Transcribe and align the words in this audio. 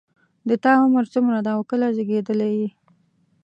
د 0.49 0.51
تا 0.63 0.71
عمر 0.83 1.03
څومره 1.13 1.39
ده 1.45 1.51
او 1.55 1.61
کله 1.69 1.87
زیږیدلی 1.95 2.51
یې 2.59 2.69